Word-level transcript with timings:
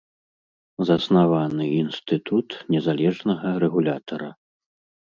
Заснаваны 0.89 1.65
інстытут 1.83 2.47
незалежнага 2.79 3.47
рэгулятара. 3.67 4.29